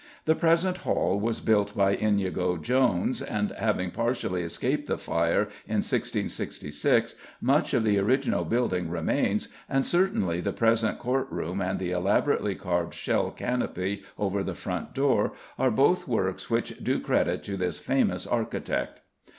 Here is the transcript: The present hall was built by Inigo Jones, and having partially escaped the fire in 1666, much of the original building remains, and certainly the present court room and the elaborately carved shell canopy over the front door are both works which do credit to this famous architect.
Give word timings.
The 0.25 0.33
present 0.33 0.77
hall 0.79 1.19
was 1.19 1.41
built 1.41 1.77
by 1.77 1.93
Inigo 1.93 2.57
Jones, 2.57 3.21
and 3.21 3.51
having 3.51 3.91
partially 3.91 4.41
escaped 4.41 4.87
the 4.87 4.97
fire 4.97 5.41
in 5.67 5.83
1666, 5.85 7.13
much 7.39 7.75
of 7.75 7.83
the 7.83 7.99
original 7.99 8.43
building 8.43 8.89
remains, 8.89 9.49
and 9.69 9.85
certainly 9.85 10.41
the 10.41 10.53
present 10.53 10.97
court 10.97 11.27
room 11.29 11.61
and 11.61 11.77
the 11.77 11.91
elaborately 11.91 12.55
carved 12.55 12.95
shell 12.95 13.29
canopy 13.29 14.01
over 14.17 14.41
the 14.41 14.55
front 14.55 14.95
door 14.95 15.33
are 15.59 15.69
both 15.69 16.07
works 16.07 16.49
which 16.49 16.83
do 16.83 16.99
credit 16.99 17.43
to 17.43 17.55
this 17.55 17.77
famous 17.77 18.25
architect. 18.25 19.01